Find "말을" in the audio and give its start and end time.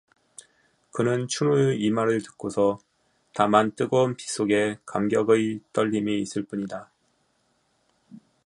1.91-2.23